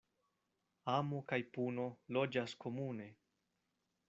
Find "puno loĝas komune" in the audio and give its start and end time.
1.57-3.09